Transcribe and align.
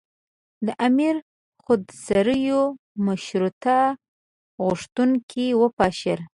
د 0.65 0.67
امیر 0.87 1.15
خودسریو 1.63 2.61
مشروطیه 3.05 3.81
غوښتونکي 4.63 5.45
وپاشل. 5.61 6.19